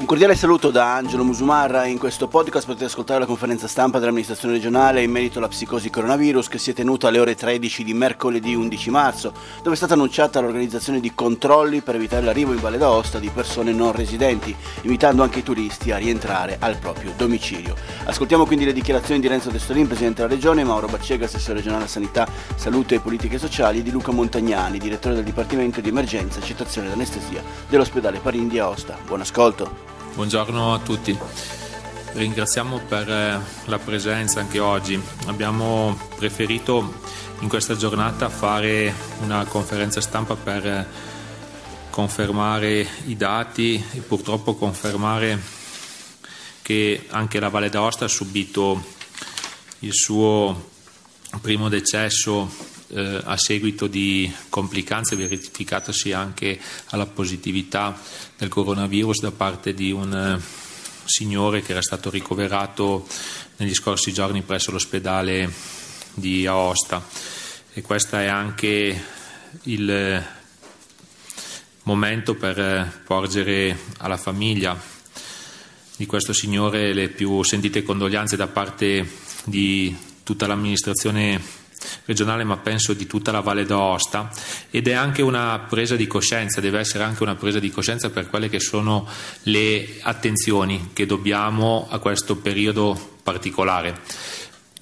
Un 0.00 0.06
cordiale 0.06 0.34
saluto 0.34 0.70
da 0.70 0.94
Angelo 0.94 1.24
Musumarra. 1.24 1.84
In 1.84 1.98
questo 1.98 2.26
podcast 2.26 2.64
potete 2.64 2.86
ascoltare 2.86 3.20
la 3.20 3.26
conferenza 3.26 3.68
stampa 3.68 3.98
dell'amministrazione 3.98 4.54
regionale 4.54 5.02
in 5.02 5.10
merito 5.10 5.36
alla 5.36 5.46
psicosi 5.46 5.90
coronavirus 5.90 6.48
che 6.48 6.56
si 6.56 6.70
è 6.70 6.72
tenuta 6.72 7.08
alle 7.08 7.18
ore 7.18 7.34
13 7.34 7.84
di 7.84 7.92
mercoledì 7.92 8.54
11 8.54 8.90
marzo, 8.90 9.34
dove 9.58 9.74
è 9.74 9.76
stata 9.76 9.92
annunciata 9.92 10.40
l'organizzazione 10.40 11.00
di 11.00 11.12
controlli 11.14 11.82
per 11.82 11.96
evitare 11.96 12.24
l'arrivo 12.24 12.54
in 12.54 12.60
Valle 12.60 12.78
d'Aosta 12.78 13.18
di 13.18 13.28
persone 13.28 13.72
non 13.72 13.92
residenti, 13.92 14.56
invitando 14.82 15.22
anche 15.22 15.40
i 15.40 15.42
turisti 15.42 15.92
a 15.92 15.98
rientrare 15.98 16.56
al 16.58 16.78
proprio 16.78 17.12
domicilio. 17.14 17.76
Ascoltiamo 18.04 18.46
quindi 18.46 18.64
le 18.64 18.72
dichiarazioni 18.72 19.20
di 19.20 19.28
Renzo 19.28 19.50
Testolin, 19.50 19.86
Presidente 19.86 20.22
della 20.22 20.32
Regione, 20.32 20.64
Mauro 20.64 20.86
Baccega, 20.86 21.26
Assessore 21.26 21.58
regionale 21.58 21.84
a 21.84 21.88
Sanità, 21.88 22.26
Salute 22.54 22.94
e 22.94 23.00
Politiche 23.00 23.36
Sociali, 23.36 23.80
e 23.80 23.82
di 23.82 23.90
Luca 23.90 24.12
Montagnani, 24.12 24.78
Direttore 24.78 25.14
del 25.14 25.24
Dipartimento 25.24 25.82
di 25.82 25.90
Emergenza, 25.90 26.38
Accettazione 26.38 26.86
ed 26.86 26.94
Anestesia 26.94 27.42
dell'ospedale 27.68 28.18
Parini 28.18 28.48
di 28.48 28.58
Aosta. 28.58 28.96
Buon 29.06 29.20
ascolto. 29.20 29.89
Buongiorno 30.12 30.74
a 30.74 30.78
tutti. 30.80 31.16
Ringraziamo 32.12 32.78
per 32.80 33.08
eh, 33.08 33.40
la 33.66 33.78
presenza 33.78 34.40
anche 34.40 34.58
oggi. 34.58 35.00
Abbiamo 35.26 35.98
preferito 36.16 37.00
in 37.40 37.48
questa 37.48 37.76
giornata 37.76 38.28
fare 38.28 38.92
una 39.22 39.44
conferenza 39.44 40.00
stampa 40.00 40.34
per 40.34 40.66
eh, 40.66 40.86
confermare 41.90 42.86
i 43.06 43.16
dati 43.16 43.82
e 43.92 44.00
purtroppo 44.00 44.56
confermare 44.56 45.40
che 46.60 47.06
anche 47.10 47.38
la 47.40 47.48
Valle 47.48 47.70
d'Aosta 47.70 48.06
ha 48.06 48.08
subito 48.08 48.82
il 49.80 49.94
suo 49.94 50.70
primo 51.40 51.68
decesso 51.68 52.50
eh, 52.92 53.20
a 53.24 53.36
seguito 53.36 53.86
di 53.86 54.32
complicanze 54.48 55.16
verificatosi 55.16 56.12
anche 56.12 56.58
alla 56.86 57.06
positività 57.06 57.98
del 58.36 58.48
coronavirus 58.48 59.20
da 59.20 59.30
parte 59.30 59.74
di 59.74 59.90
un 59.90 60.12
eh, 60.12 60.40
signore 61.04 61.62
che 61.62 61.72
era 61.72 61.82
stato 61.82 62.10
ricoverato 62.10 63.06
negli 63.56 63.74
scorsi 63.74 64.12
giorni 64.12 64.42
presso 64.42 64.70
l'ospedale 64.70 65.52
di 66.14 66.46
Aosta. 66.46 67.04
E 67.72 67.82
questo 67.82 68.16
è 68.16 68.26
anche 68.26 69.04
il 69.62 69.90
eh, 69.90 70.26
momento 71.84 72.34
per 72.34 72.58
eh, 72.58 72.92
porgere 73.04 73.78
alla 73.98 74.16
famiglia 74.16 74.78
di 75.96 76.06
questo 76.06 76.32
signore 76.32 76.94
le 76.94 77.08
più 77.08 77.42
sentite 77.42 77.82
condoglianze 77.82 78.36
da 78.36 78.46
parte 78.46 79.06
di 79.44 79.94
tutta 80.22 80.46
l'amministrazione 80.46 81.59
regionale 82.04 82.44
ma 82.44 82.56
penso 82.56 82.92
di 82.92 83.06
tutta 83.06 83.32
la 83.32 83.40
Valle 83.40 83.64
d'Aosta 83.64 84.30
ed 84.70 84.88
è 84.88 84.92
anche 84.92 85.22
una 85.22 85.66
presa 85.68 85.96
di 85.96 86.06
coscienza, 86.06 86.60
deve 86.60 86.78
essere 86.78 87.04
anche 87.04 87.22
una 87.22 87.34
presa 87.34 87.58
di 87.58 87.70
coscienza 87.70 88.10
per 88.10 88.28
quelle 88.28 88.48
che 88.48 88.60
sono 88.60 89.06
le 89.44 89.98
attenzioni 90.02 90.90
che 90.92 91.06
dobbiamo 91.06 91.86
a 91.90 91.98
questo 91.98 92.36
periodo 92.36 93.18
particolare. 93.22 94.00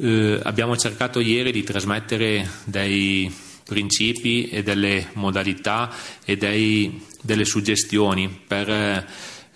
Eh, 0.00 0.41
abbiamo 0.42 0.76
cercato 0.76 1.20
ieri 1.20 1.50
di 1.50 1.64
trasmettere 1.64 2.48
dei 2.64 3.34
principi 3.65 4.48
e 4.48 4.62
delle 4.62 5.09
modalità 5.15 5.92
e 6.25 6.36
dei, 6.36 7.04
delle 7.20 7.44
suggestioni 7.44 8.28
per 8.47 9.06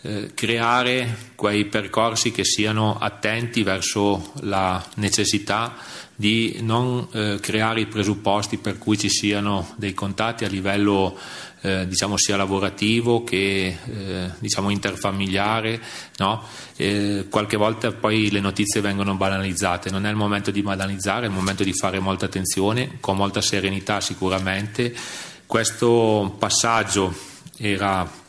eh, 0.04 0.32
creare 0.34 1.30
quei 1.36 1.66
percorsi 1.66 2.32
che 2.32 2.44
siano 2.44 2.98
attenti 2.98 3.62
verso 3.62 4.32
la 4.40 4.84
necessità 4.96 5.76
di 6.16 6.58
non 6.60 7.06
eh, 7.12 7.38
creare 7.40 7.82
i 7.82 7.86
presupposti 7.86 8.58
per 8.58 8.78
cui 8.78 8.98
ci 8.98 9.08
siano 9.08 9.74
dei 9.76 9.94
contatti 9.94 10.44
a 10.44 10.48
livello 10.48 11.16
eh, 11.60 11.86
diciamo 11.86 12.16
sia 12.16 12.36
lavorativo 12.36 13.22
che 13.22 13.78
eh, 13.84 14.30
diciamo 14.40 14.70
interfamiliare 14.70 15.80
no? 16.16 16.42
qualche 17.28 17.56
volta 17.56 17.92
poi 17.92 18.28
le 18.32 18.40
notizie 18.40 18.80
vengono 18.80 19.14
banalizzate 19.14 19.88
non 19.90 20.04
è 20.04 20.10
il 20.10 20.16
momento 20.16 20.50
di 20.50 20.62
banalizzare 20.62 21.26
è 21.26 21.28
il 21.28 21.34
momento 21.34 21.62
di 21.62 21.72
fare 21.72 22.00
molta 22.00 22.26
attenzione 22.26 22.98
con 22.98 23.16
molta 23.16 23.40
serenità 23.40 24.00
sicuramente 24.00 24.92
questo 25.46 26.34
passaggio 26.40 27.14
era 27.56 28.21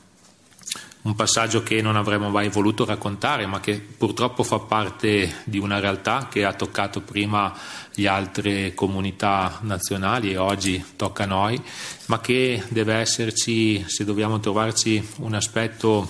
un 1.04 1.16
passaggio 1.16 1.64
che 1.64 1.82
non 1.82 1.96
avremmo 1.96 2.30
mai 2.30 2.50
voluto 2.50 2.86
raccontare, 2.86 3.46
ma 3.46 3.60
che 3.60 3.80
purtroppo 3.80 4.44
fa 4.44 4.60
parte 4.60 5.42
di 5.44 5.58
una 5.58 5.80
realtà 5.80 6.28
che 6.32 6.46
ha 6.46 6.54
toccato 6.54 7.02
prima 7.02 7.54
le 7.96 8.08
altre 8.08 8.74
comunità 8.74 9.60
nazionali 9.62 10.32
e 10.32 10.38
oggi 10.38 10.84
tocca 10.96 11.24
a 11.24 11.28
noi, 11.28 11.62
ma 12.06 12.22
che 12.22 12.64
deve 12.70 12.96
esserci, 12.96 13.84
se 13.88 14.06
dobbiamo 14.06 14.40
trovarci 14.40 15.06
un 15.18 15.34
aspetto 15.34 16.10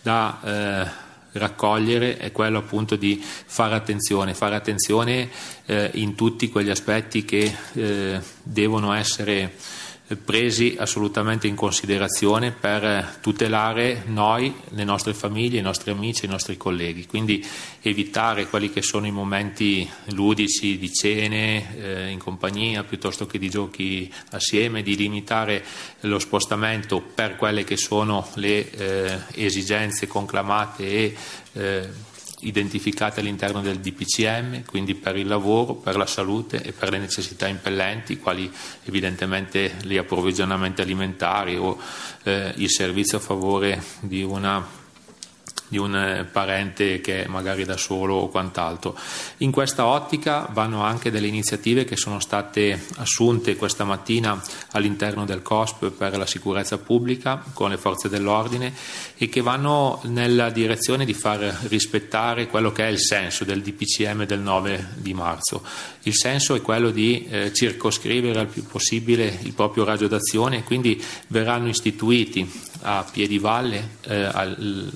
da 0.00 0.40
eh, 0.42 1.08
raccogliere 1.32 2.16
è 2.16 2.32
quello 2.32 2.58
appunto 2.58 2.96
di 2.96 3.22
fare 3.22 3.74
attenzione, 3.74 4.34
fare 4.34 4.56
attenzione 4.56 5.28
eh, 5.66 5.90
in 5.94 6.14
tutti 6.14 6.48
quegli 6.48 6.70
aspetti 6.70 7.24
che 7.24 7.54
eh, 7.74 8.20
devono 8.42 8.92
essere 8.92 9.54
presi 10.16 10.76
assolutamente 10.78 11.46
in 11.46 11.54
considerazione 11.54 12.50
per 12.50 13.18
tutelare 13.20 14.02
noi, 14.06 14.54
le 14.70 14.84
nostre 14.84 15.14
famiglie, 15.14 15.58
i 15.58 15.62
nostri 15.62 15.90
amici, 15.90 16.24
i 16.24 16.28
nostri 16.28 16.56
colleghi. 16.56 17.06
Quindi 17.06 17.44
evitare 17.82 18.46
quelli 18.46 18.70
che 18.70 18.82
sono 18.82 19.06
i 19.06 19.12
momenti 19.12 19.88
ludici 20.12 20.78
di 20.78 20.92
cene 20.92 21.76
eh, 21.76 22.08
in 22.08 22.18
compagnia 22.18 22.84
piuttosto 22.84 23.26
che 23.26 23.38
di 23.38 23.48
giochi 23.48 24.12
assieme, 24.30 24.82
di 24.82 24.96
limitare 24.96 25.64
lo 26.00 26.18
spostamento 26.18 27.00
per 27.00 27.36
quelle 27.36 27.64
che 27.64 27.76
sono 27.76 28.28
le 28.34 28.70
eh, 28.70 29.18
esigenze 29.34 30.06
conclamate 30.06 30.86
e 30.86 31.16
eh, 31.52 31.88
identificate 32.42 33.20
all'interno 33.20 33.60
del 33.60 33.78
DPCM, 33.78 34.64
quindi 34.64 34.94
per 34.94 35.16
il 35.16 35.26
lavoro, 35.26 35.74
per 35.74 35.96
la 35.96 36.06
salute 36.06 36.62
e 36.62 36.72
per 36.72 36.90
le 36.90 36.98
necessità 36.98 37.46
impellenti, 37.46 38.18
quali 38.18 38.50
evidentemente 38.84 39.76
gli 39.82 39.96
approvvigionamenti 39.96 40.80
alimentari 40.80 41.56
o 41.56 41.78
eh, 42.24 42.52
il 42.56 42.70
servizio 42.70 43.18
a 43.18 43.20
favore 43.20 43.82
di 44.00 44.22
una 44.22 44.78
di 45.70 45.78
un 45.78 45.94
eh, 45.94 46.24
parente 46.24 47.00
che 47.00 47.24
è 47.24 47.26
magari 47.28 47.64
da 47.64 47.76
solo 47.76 48.16
o 48.16 48.28
quant'altro. 48.28 48.98
In 49.38 49.52
questa 49.52 49.86
ottica 49.86 50.48
vanno 50.50 50.82
anche 50.82 51.12
delle 51.12 51.28
iniziative 51.28 51.84
che 51.84 51.96
sono 51.96 52.18
state 52.18 52.86
assunte 52.96 53.54
questa 53.54 53.84
mattina 53.84 54.42
all'interno 54.72 55.24
del 55.24 55.42
COSP 55.42 55.90
per 55.90 56.18
la 56.18 56.26
sicurezza 56.26 56.76
pubblica 56.78 57.42
con 57.52 57.70
le 57.70 57.76
forze 57.76 58.08
dell'ordine 58.08 58.74
e 59.16 59.28
che 59.28 59.42
vanno 59.42 60.00
nella 60.06 60.50
direzione 60.50 61.04
di 61.04 61.14
far 61.14 61.38
rispettare 61.68 62.48
quello 62.48 62.72
che 62.72 62.84
è 62.84 62.90
il 62.90 62.98
senso 62.98 63.44
del 63.44 63.62
DPCM 63.62 64.26
del 64.26 64.40
9 64.40 64.94
di 64.96 65.14
marzo. 65.14 65.62
Il 66.02 66.16
senso 66.16 66.56
è 66.56 66.60
quello 66.60 66.90
di 66.90 67.26
eh, 67.26 67.52
circoscrivere 67.52 68.40
al 68.40 68.48
più 68.48 68.66
possibile 68.66 69.38
il 69.42 69.52
proprio 69.52 69.84
raggio 69.84 70.08
d'azione 70.08 70.58
e 70.58 70.64
quindi 70.64 71.00
verranno 71.28 71.68
istituiti 71.68 72.68
a 72.82 73.04
piedi 73.10 73.38
valle, 73.38 73.96
eh, 74.02 74.22
al, 74.24 74.90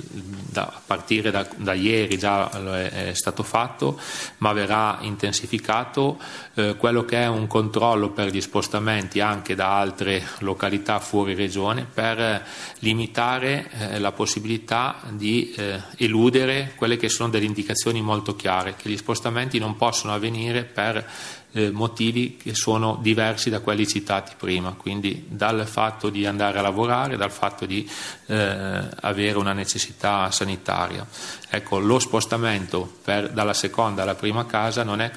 da, 0.51 0.63
a 0.63 0.81
partire 0.85 1.31
da, 1.31 1.47
da, 1.57 1.73
ieri 1.75 2.19
già 2.19 2.51
è, 2.51 3.09
è, 3.09 3.15
stato 3.15 3.43
fatto, 3.43 3.99
ma 4.39 4.53
verrà 4.53 4.99
intensificato 5.01 6.19
eh, 6.55 6.77
quello 6.77 7.05
che 7.05 7.23
è 7.23 7.27
un 7.27 7.47
controllo 7.47 8.11
per 8.11 8.31
gli 8.31 8.41
spostamenti 8.41 9.21
anche 9.21 9.55
da 9.55 9.79
altre 9.79 10.23
località 10.39 11.01
fuori 11.01 11.35
regione 11.35 11.87
per 11.93 12.47
limitare 12.79 13.71
eh, 13.71 13.99
la 13.99 14.13
possibilità 14.13 15.01
di 15.11 15.53
eh, 15.57 15.81
eludere 15.97 16.73
quelle 16.77 16.97
che 16.97 17.09
sono 17.09 17.31
delle 17.31 17.45
indicazioni 17.45 18.01
molto 18.01 18.37
chiare, 18.37 18.77
che 18.77 18.89
gli 18.89 18.97
spostamenti 18.97 19.59
non 19.59 19.77
possono 19.77 20.15
avvenire 20.15 20.65
per 20.65 21.07
eh, 21.55 21.71
motivi 21.71 22.37
che 22.37 22.55
sono 22.55 22.99
diversi 23.01 23.49
da 23.49 23.61
quelli 23.61 23.87
citati 23.87 24.35
prima, 24.37 24.73
quindi 24.73 25.27
dal 25.29 25.67
fatto 25.67 26.11
di 26.11 26.27
andare 26.27 26.59
a 26.59 26.63
lavorare, 26.63 27.17
dal 27.17 27.31
fatto 27.31 27.65
di 27.65 27.89
eh, 28.27 28.89
avere 29.01 29.39
una 29.39 29.53
necessità 29.53 30.31
sanitaria. 30.33 31.07
Ecco, 31.49 31.79
lo 31.79 32.01
spostamento 32.01 32.99
per, 33.05 33.31
dalla 33.31 33.55
seconda 33.55 34.03
alla 34.03 34.17
prima 34.17 34.45
casa 34.47 34.83
non 34.83 35.01
è, 35.01 35.13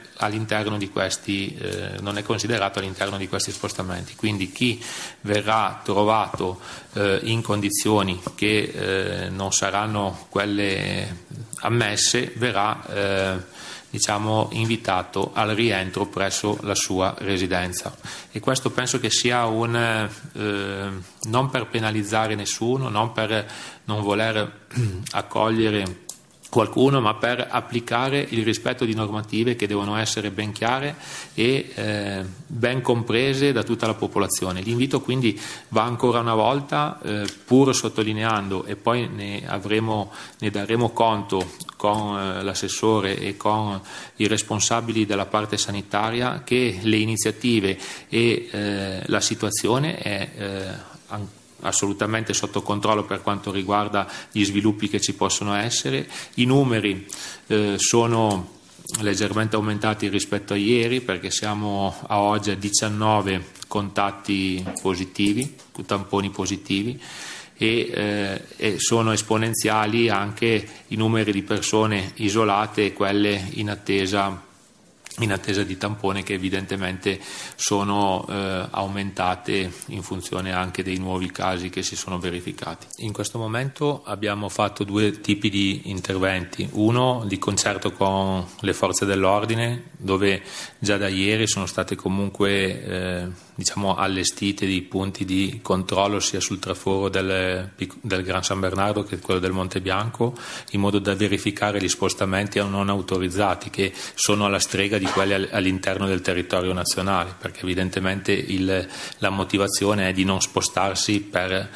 questi, 0.92 1.56
eh, 1.56 1.96
non 2.02 2.18
è, 2.18 2.24
considerato 2.24 2.78
all'interno 2.78 3.18
di 3.18 3.28
questi 3.28 3.52
spostamenti, 3.52 4.16
quindi 4.16 4.52
chi 4.52 4.80
verrà 5.22 5.82
trovato 5.84 6.60
eh, 6.94 7.20
in 7.24 7.42
condizioni 7.42 8.22
che 8.36 9.26
eh, 9.26 9.30
non 9.30 9.52
saranno 9.52 10.28
quelle 10.30 11.26
ammesse 11.62 12.34
verrà 12.36 12.86
eh, 12.86 13.66
diciamo, 13.90 14.50
invitato 14.52 15.32
al 15.34 15.50
rientro 15.50 16.06
presso 16.08 16.58
la 16.62 16.76
sua 16.76 17.16
residenza. 17.20 17.96
E 18.32 18.40
questo 18.40 18.70
penso 18.72 19.00
che 19.00 19.10
sia 19.10 19.46
un, 19.46 19.76
eh, 19.76 20.90
non 21.24 21.50
per 21.50 21.68
penalizzare 21.68 22.36
nessuno, 22.36 22.90
non 22.90 23.12
per 23.12 23.46
non 23.86 24.02
voler 24.02 24.68
accogliere 25.12 26.06
qualcuno, 26.50 27.02
ma 27.02 27.16
per 27.16 27.46
applicare 27.50 28.26
il 28.30 28.44
rispetto 28.44 28.86
di 28.86 28.94
normative 28.94 29.56
che 29.56 29.68
devono 29.68 29.96
essere 29.98 30.32
ben 30.32 30.52
chiare 30.52 30.96
e 31.34 31.72
eh, 31.74 32.26
ben 32.46 32.82
comprese 32.82 33.52
da 33.52 33.64
tutta 33.64 33.86
la 33.86 33.94
popolazione. 33.94 34.62
L'invito 34.62 35.02
quindi 35.02 35.40
va 35.70 35.84
ancora 35.84 36.20
una 36.20 36.36
volta, 36.36 37.00
eh, 37.04 37.26
pur 37.46 37.76
sottolineando 37.76 38.66
e 38.66 38.76
poi 38.76 39.08
ne, 39.08 39.44
avremo, 39.46 40.12
ne 40.40 40.50
daremo 40.50 40.90
conto 40.92 41.52
con 41.76 42.18
eh, 42.18 42.44
l'assessore 42.44 43.20
e 43.20 43.38
con 43.38 43.80
i 44.18 44.28
responsabili 44.28 45.06
della 45.06 45.26
parte 45.26 45.58
sanitaria 45.58 46.44
che 46.44 46.80
le 46.82 46.98
iniziative 46.98 47.78
e 48.08 48.50
eh, 48.50 49.02
la 49.06 49.22
situazione 49.22 49.98
è 49.98 50.30
eh, 50.36 50.96
ancora 51.08 51.37
assolutamente 51.62 52.34
sotto 52.34 52.62
controllo 52.62 53.04
per 53.04 53.22
quanto 53.22 53.52
riguarda 53.52 54.08
gli 54.32 54.44
sviluppi 54.44 54.90
che 54.90 55.02
ci 55.02 55.14
possono 55.14 55.56
essere. 55.56 56.08
I 56.36 56.46
numeri 56.46 57.08
eh, 57.48 57.76
sono 57.78 58.56
leggermente 59.02 59.56
aumentati 59.56 60.08
rispetto 60.08 60.54
a 60.54 60.58
ieri 60.58 61.02
perché 61.02 61.30
siamo 61.30 61.94
a 62.08 62.20
oggi 62.20 62.52
a 62.52 62.56
19 62.56 63.56
contatti 63.68 64.64
positivi, 64.82 65.56
tamponi 65.86 66.30
positivi 66.30 67.00
e, 67.58 67.90
eh, 67.92 68.42
e, 68.56 68.80
sono 68.80 69.12
esponenziali 69.12 70.10
anche 70.10 70.68
i 70.88 70.96
numeri 70.96 71.32
di 71.32 71.42
persone 71.42 72.14
isolate 72.16 72.86
e 72.86 72.94
quelle 72.94 73.50
in 73.56 73.70
attesa 73.70 74.46
in 75.20 75.32
attesa 75.32 75.64
di 75.64 75.78
tampone 75.78 76.24
che 76.24 76.34
evidentemente 76.34 77.20
sono 77.56 78.26
eh, 78.30 78.68
aumentate 78.70 79.72
in 79.88 80.04
funzione 80.04 80.54
anche 80.54 80.84
dei 80.84 80.98
nuovi 80.98 81.32
casi 81.32 81.70
che 81.70 81.82
si 81.82 81.96
sono 81.96 82.20
verificati. 82.20 82.88
In 82.98 83.14
questo 83.14 83.40
momento 83.40 84.04
abbiamo 84.06 84.50
fatto 84.50 84.84
due 84.84 85.20
tipi 85.20 85.50
di 85.50 85.82
interventi, 85.86 86.68
uno 86.74 87.24
di 87.26 87.40
concerto 87.40 87.92
con 87.92 88.46
le 88.60 88.74
forze 88.74 89.06
dell'ordine 89.06 89.92
dove 89.98 90.42
già 90.78 90.98
da 90.98 91.08
ieri 91.08 91.48
sono 91.48 91.66
state 91.66 91.96
comunque 91.96 92.84
eh, 92.84 93.28
diciamo, 93.58 93.96
allestite 93.96 94.68
dei 94.68 94.84
punti 94.84 95.26
di 95.26 95.60
controllo 95.64 96.20
sia 96.20 96.40
sul 96.40 96.60
traforo 96.60 97.10
del, 97.10 97.72
del, 98.02 98.22
Gran 98.22 98.44
San 98.44 98.60
Bernardo 98.60 99.04
che 99.04 99.18
quello 99.18 99.40
del 99.40 99.52
Monte 99.52 99.82
Bianco 99.82 100.36
in 100.72 100.80
modo 100.80 101.00
da 101.00 101.16
verificare 101.16 101.82
gli 101.82 101.90
spostamenti 101.90 102.60
non 102.60 102.90
autorizzati 102.90 103.72
che 103.72 103.92
sono 104.14 104.46
alla 104.46 104.60
strega 104.60 105.00
di 105.00 105.07
quelli 105.08 105.34
all'interno 105.52 106.08
del 106.08 106.22
territorio 106.22 106.74
nazionale 106.74 107.36
perché 107.38 107.62
evidentemente 107.62 108.32
il, 108.32 108.88
la 109.18 109.30
motivazione 109.30 110.10
è 110.10 110.14
di 110.14 110.24
non 110.24 110.42
spostarsi 110.42 111.22
per 111.22 111.70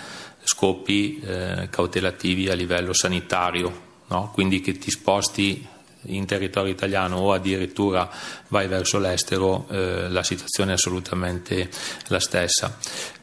scopi 0.43 1.19
eh, 1.19 1.67
cautelativi 1.69 2.49
a 2.49 2.53
livello 2.53 2.93
sanitario 2.93 3.89
no? 4.07 4.31
quindi 4.33 4.61
che 4.61 4.77
ti 4.77 4.89
sposti 4.89 5.67
in 6.05 6.25
territorio 6.25 6.71
italiano 6.71 7.17
o 7.17 7.33
addirittura 7.33 8.09
vai 8.47 8.67
verso 8.67 8.97
l'estero, 8.97 9.67
eh, 9.69 10.09
la 10.09 10.23
situazione 10.23 10.71
è 10.71 10.73
assolutamente 10.73 11.69
la 12.07 12.19
stessa. 12.19 12.77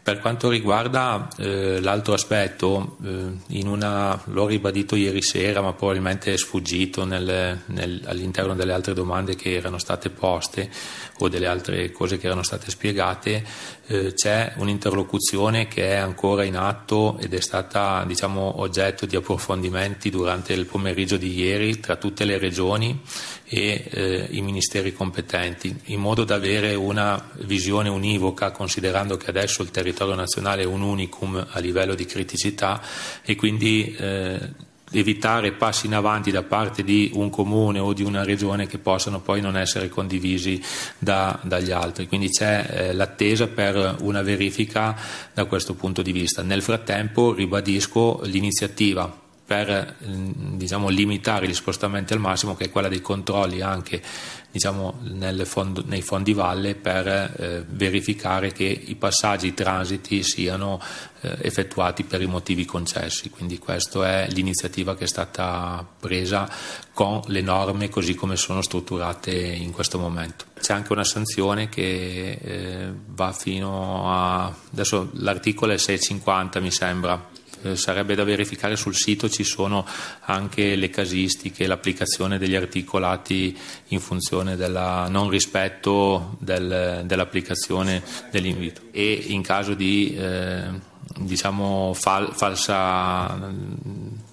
Per 0.08 0.20
quanto 0.20 0.49
riguarda 0.49 1.28
eh, 1.37 1.82
l'altro 1.82 2.14
aspetto, 2.14 2.96
eh, 3.05 3.66
una, 3.66 4.19
l'ho 4.25 4.46
ribadito 4.46 4.96
ieri 4.96 5.20
sera, 5.20 5.60
ma 5.60 5.75
probabilmente 5.75 6.32
è 6.32 6.38
sfuggito 6.38 7.05
nel, 7.05 7.60
nel, 7.66 8.02
all'interno 8.06 8.55
delle 8.55 8.72
altre 8.72 8.94
domande 8.94 9.37
che 9.37 9.52
erano 9.52 9.76
state 9.76 10.08
poste 10.08 10.70
o 11.19 11.29
delle 11.29 11.47
altre 11.47 11.91
cose 11.91 12.19
che 12.19 12.26
erano 12.26 12.43
state 12.43 12.70
spiegate, 12.70 13.44
eh, 13.87 14.15
c'è 14.15 14.53
un'interlocuzione 14.56 15.69
che 15.69 15.91
è 15.91 15.97
ancora 15.97 16.44
in 16.44 16.56
atto 16.56 17.19
ed 17.19 17.35
è 17.35 17.41
stata 17.41 18.05
diciamo, 18.06 18.61
oggetto 18.61 19.06
di 19.06 19.17
approfondimenti 19.17 20.11
durante 20.11 20.53
il 20.53 20.67
pomeriggio 20.67 21.17
di 21.17 21.35
ieri 21.35 21.81
tra 21.81 21.97
tutte 21.97 22.25
le 22.25 22.38
regioni 22.38 23.00
e 23.44 23.88
eh, 23.88 24.26
i 24.31 24.43
ministeri 24.43 24.93
competenti, 24.93 25.75
in 25.87 26.00
modo 26.00 26.25
da 26.25 26.35
avere 26.35 26.75
una 26.75 27.31
visione 27.41 27.88
univoca, 27.88 28.50
considerando 28.50 29.17
che 29.17 29.31
adesso 29.31 29.62
il 29.62 29.70
territorio 29.70 30.15
nazionale 30.15 30.62
è 30.62 30.67
un 30.67 30.82
unicum 30.82 31.47
a 31.50 31.59
livello 31.59 31.94
di 31.94 32.05
criticità 32.05 32.81
e 33.23 33.37
quindi 33.37 33.94
eh, 33.99 34.67
evitare 34.90 35.52
passi 35.52 35.87
in 35.87 35.94
avanti 35.94 36.31
da 36.31 36.43
parte 36.43 36.82
di 36.82 37.11
un 37.14 37.31
comune 37.31 37.79
o 37.79 37.93
di 37.93 38.02
una 38.02 38.25
regione 38.25 38.67
che 38.67 38.79
possano 38.79 39.20
poi 39.20 39.40
non 39.40 39.56
essere 39.56 39.88
condivisi 39.88 40.61
da, 40.99 41.38
dagli 41.43 41.70
altri. 41.70 42.06
Quindi 42.08 42.31
c'è 42.31 42.67
eh, 42.69 42.93
l'attesa 42.94 43.46
per 43.49 43.96
una 44.00 44.23
verifica 44.23 44.96
da 45.32 45.44
questo 45.44 45.75
punto 45.75 46.02
di 46.02 46.12
vista. 46.12 46.43
Nel 46.43 46.62
frattempo 46.62 47.32
ribadisco 47.35 48.20
l'iniziativa 48.25 49.26
per 49.49 49.97
diciamo, 50.00 50.91
limitare 50.91 51.49
gli 51.49 51.55
spostamenti 51.55 52.12
al 52.12 52.19
massimo, 52.19 52.55
che 52.55 52.67
è 52.67 52.71
quella 52.71 52.89
dei 52.89 53.00
controlli 53.00 53.62
anche 53.62 54.03
diciamo, 54.50 55.00
fondo, 55.45 55.83
nei 55.87 56.03
fondi 56.03 56.35
valle 56.35 56.75
per 56.75 57.06
eh, 57.06 57.65
verificare 57.67 58.53
che 58.53 58.65
i 58.65 58.95
passaggi, 58.97 59.47
i 59.47 59.55
transiti 59.55 60.23
siano 60.23 60.79
eh, 61.23 61.39
effettuati 61.41 62.05
per 62.05 62.21
i 62.21 62.27
motivi 62.27 62.67
concessi. 62.67 63.31
Quindi 63.31 63.59
questa 63.59 64.06
è 64.06 64.29
l'iniziativa 64.29 64.95
che 64.95 65.05
è 65.05 65.09
stata 65.09 65.83
presa 65.99 66.47
con 66.93 67.23
le 67.29 67.41
norme 67.41 67.89
così 67.89 68.15
come 68.15 68.37
sono 68.37 68.61
strutturate 68.61 69.31
in 69.31 69.72
questo 69.72 69.99
momento. 69.99 70.44
C'è 70.61 70.75
anche 70.75 70.93
una 70.93 71.05
sanzione 71.05 71.70
che 71.70 72.39
eh, 72.39 72.93
va 73.06 73.32
fino 73.32 74.13
a... 74.13 74.55
adesso 74.72 75.08
l'articolo 75.15 75.72
è 75.72 75.79
650 75.79 76.61
mi 76.61 76.70
sembra, 76.70 77.37
eh, 77.62 77.77
sarebbe 77.77 78.15
da 78.15 78.24
verificare 78.24 78.77
sul 78.77 78.94
sito 78.94 79.29
ci 79.29 79.44
sono 79.44 79.86
anche 80.22 80.77
le 80.77 80.91
casistiche, 80.91 81.67
l'applicazione 81.67 82.38
degli 82.38 82.55
articolati 82.55 83.56
in 83.88 84.00
funzione 84.00 84.56
del 84.56 85.06
non 85.08 85.29
rispetto 85.29 86.36
del, 86.41 87.03
dell'applicazione 87.05 88.03
dell'invito. 88.31 88.82
E 88.93 89.12
in 89.29 89.43
caso 89.43 89.74
di 89.74 90.15
eh, 90.17 90.70
diciamo 91.17 91.93
fal- 91.94 92.32
falsa 92.34 93.36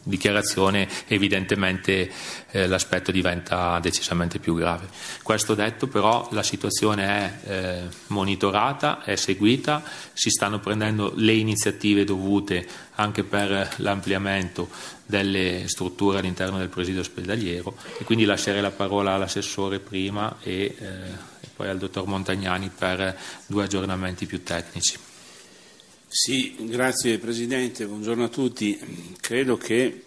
dichiarazione 0.05 0.87
evidentemente 1.07 2.11
eh, 2.51 2.67
l'aspetto 2.67 3.11
diventa 3.11 3.79
decisamente 3.79 4.39
più 4.39 4.55
grave. 4.55 4.87
Questo 5.21 5.55
detto 5.55 5.87
però 5.87 6.27
la 6.31 6.43
situazione 6.43 7.05
è 7.05 7.49
eh, 7.49 7.81
monitorata, 8.07 9.03
è 9.03 9.15
seguita, 9.15 9.83
si 10.13 10.29
stanno 10.29 10.59
prendendo 10.59 11.11
le 11.15 11.33
iniziative 11.33 12.03
dovute 12.03 12.65
anche 12.95 13.23
per 13.23 13.73
l'ampliamento 13.77 14.69
delle 15.05 15.63
strutture 15.67 16.19
all'interno 16.19 16.57
del 16.57 16.69
presidio 16.69 17.01
ospedaliero 17.01 17.75
e 17.97 18.03
quindi 18.03 18.25
lascerei 18.25 18.61
la 18.61 18.71
parola 18.71 19.13
all'assessore 19.13 19.79
prima 19.79 20.37
e, 20.41 20.75
eh, 20.77 20.85
e 21.41 21.47
poi 21.55 21.67
al 21.67 21.77
dottor 21.77 22.05
Montagnani 22.05 22.71
per 22.75 23.17
due 23.47 23.63
aggiornamenti 23.63 24.25
più 24.25 24.43
tecnici. 24.43 24.97
Sì, 26.17 26.55
grazie 26.69 27.19
Presidente, 27.19 27.85
buongiorno 27.85 28.23
a 28.23 28.29
tutti. 28.29 28.79
Credo 29.19 29.57
che 29.57 30.05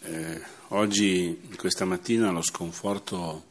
eh, 0.00 0.42
oggi, 0.70 1.48
questa 1.54 1.84
mattina, 1.84 2.32
lo 2.32 2.42
sconforto 2.42 3.44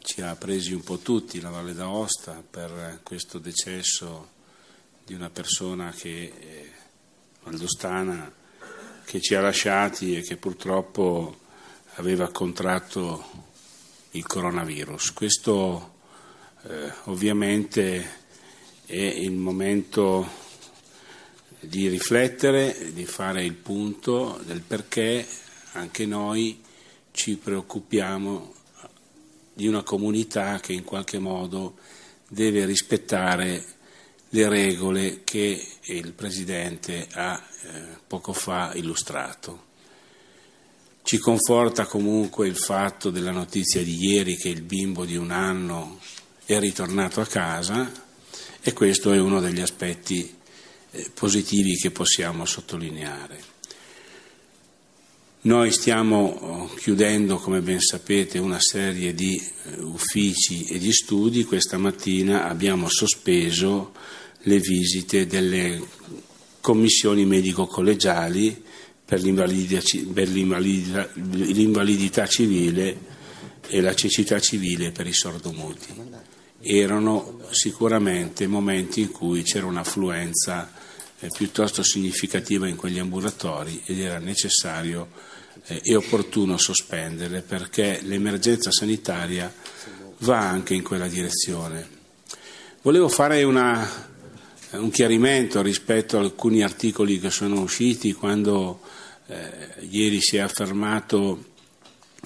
ci 0.00 0.20
ha 0.20 0.36
presi 0.36 0.74
un 0.74 0.82
po' 0.82 0.98
tutti, 0.98 1.40
la 1.40 1.48
Valle 1.48 1.72
d'Aosta, 1.72 2.44
per 2.48 3.00
questo 3.04 3.38
decesso 3.38 4.32
di 5.02 5.14
una 5.14 5.30
persona 5.30 5.94
che 5.96 6.34
eh, 6.38 6.72
valdostana 7.44 8.30
che 9.06 9.22
ci 9.22 9.34
ha 9.34 9.40
lasciati 9.40 10.14
e 10.14 10.20
che 10.20 10.36
purtroppo 10.36 11.38
aveva 11.94 12.30
contratto 12.30 13.46
il 14.10 14.26
coronavirus. 14.26 15.10
Questo 15.14 15.94
eh, 16.64 16.92
ovviamente 17.04 18.26
è 18.88 18.94
il 18.94 19.32
momento 19.32 20.26
di 21.60 21.88
riflettere, 21.88 22.90
di 22.94 23.04
fare 23.04 23.44
il 23.44 23.52
punto 23.52 24.40
del 24.46 24.62
perché 24.62 25.26
anche 25.72 26.06
noi 26.06 26.62
ci 27.10 27.36
preoccupiamo 27.36 28.54
di 29.52 29.66
una 29.66 29.82
comunità 29.82 30.58
che 30.60 30.72
in 30.72 30.84
qualche 30.84 31.18
modo 31.18 31.76
deve 32.28 32.64
rispettare 32.64 33.62
le 34.30 34.48
regole 34.48 35.20
che 35.22 35.66
il 35.82 36.12
Presidente 36.12 37.08
ha 37.12 37.46
eh, 37.64 37.82
poco 38.06 38.32
fa 38.32 38.72
illustrato. 38.72 39.66
Ci 41.02 41.18
conforta 41.18 41.84
comunque 41.84 42.48
il 42.48 42.56
fatto 42.56 43.10
della 43.10 43.32
notizia 43.32 43.82
di 43.82 43.98
ieri 44.02 44.36
che 44.36 44.48
il 44.48 44.62
bimbo 44.62 45.04
di 45.04 45.16
un 45.16 45.30
anno 45.30 46.00
è 46.46 46.58
ritornato 46.58 47.20
a 47.20 47.26
casa 47.26 48.06
e 48.68 48.74
questo 48.74 49.12
è 49.14 49.18
uno 49.18 49.40
degli 49.40 49.62
aspetti 49.62 50.30
eh, 50.90 51.10
positivi 51.14 51.74
che 51.76 51.90
possiamo 51.90 52.44
sottolineare. 52.44 53.40
Noi 55.40 55.70
stiamo 55.70 56.18
oh, 56.18 56.74
chiudendo, 56.74 57.38
come 57.38 57.62
ben 57.62 57.80
sapete, 57.80 58.38
una 58.38 58.60
serie 58.60 59.14
di 59.14 59.36
eh, 59.38 59.80
uffici 59.80 60.66
e 60.66 60.76
di 60.78 60.92
studi. 60.92 61.44
Questa 61.44 61.78
mattina 61.78 62.46
abbiamo 62.46 62.90
sospeso 62.90 63.94
le 64.40 64.58
visite 64.58 65.26
delle 65.26 65.82
commissioni 66.60 67.24
medico-collegiali 67.24 68.64
per 69.02 69.22
l'invalidità, 69.22 69.80
civile 72.26 72.98
e 73.66 73.80
la 73.80 73.94
cecità 73.94 74.38
civile 74.38 74.90
per 74.90 75.06
i 75.06 75.14
sordomuti 75.14 76.36
erano 76.60 77.40
sicuramente 77.50 78.46
momenti 78.46 79.00
in 79.02 79.10
cui 79.10 79.42
c'era 79.42 79.66
un'affluenza 79.66 80.72
eh, 81.20 81.28
piuttosto 81.34 81.82
significativa 81.82 82.68
in 82.68 82.76
quegli 82.76 82.98
ambulatori 82.98 83.82
ed 83.84 84.00
era 84.00 84.18
necessario 84.18 85.08
eh, 85.66 85.80
e 85.82 85.94
opportuno 85.94 86.56
sospendere 86.56 87.42
perché 87.42 88.00
l'emergenza 88.02 88.70
sanitaria 88.70 89.52
va 90.18 90.48
anche 90.48 90.74
in 90.74 90.82
quella 90.82 91.08
direzione. 91.08 91.96
Volevo 92.82 93.08
fare 93.08 93.42
una, 93.42 94.08
un 94.72 94.90
chiarimento 94.90 95.62
rispetto 95.62 96.16
a 96.16 96.20
alcuni 96.20 96.62
articoli 96.62 97.20
che 97.20 97.30
sono 97.30 97.60
usciti 97.60 98.12
quando 98.12 98.80
eh, 99.26 99.86
ieri 99.90 100.20
si 100.20 100.36
è 100.36 100.40
affermato 100.40 101.44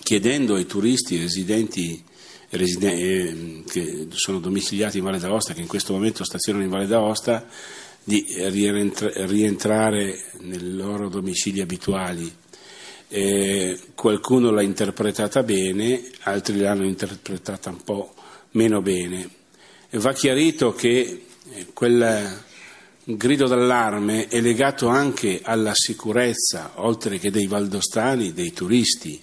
chiedendo 0.03 0.55
ai 0.55 0.67
turisti 0.67 1.19
residenti 1.19 2.03
eh, 2.55 3.63
che 3.67 4.09
sono 4.11 4.39
domiciliati 4.39 4.99
in 4.99 5.05
Valle 5.05 5.19
d'Aosta, 5.19 5.55
che 5.55 5.63
in 5.63 5.67
questo 5.67 5.95
momento 5.95 6.23
stazionano 6.23 6.65
in 6.65 6.71
Valle 6.71 6.87
d'Aosta, 6.87 7.47
di 8.05 8.27
rientrare 8.37 10.25
nei 10.41 10.75
loro 10.75 11.09
domicili 11.09 11.61
abituali. 11.61 12.31
Eh, 13.09 13.79
qualcuno 13.95 14.51
l'ha 14.51 14.63
interpretata 14.63 15.43
bene, 15.43 16.11
altri 16.23 16.59
l'hanno 16.59 16.85
interpretata 16.85 17.71
un 17.71 17.83
po' 17.83 18.15
meno 18.53 18.83
bene. 18.83 19.29
E 19.89 19.99
va 19.99 20.13
chiarito 20.13 20.73
che 20.73 21.25
eh, 21.53 21.67
quel 21.73 22.41
grido 23.05 23.47
d'allarme 23.47 24.29
è 24.29 24.41
legato 24.41 24.89
anche 24.89 25.41
alla 25.43 25.75
sicurezza, 25.75 26.73
oltre 26.77 27.19
che 27.19 27.31
dei 27.31 27.47
valdostani, 27.47 28.33
dei 28.33 28.53
turisti 28.53 29.21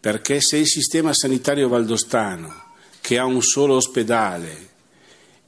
perché 0.00 0.40
se 0.40 0.56
il 0.56 0.66
sistema 0.66 1.12
sanitario 1.12 1.68
valdostano, 1.68 2.68
che 3.00 3.18
ha 3.18 3.24
un 3.26 3.42
solo 3.42 3.74
ospedale 3.74 4.68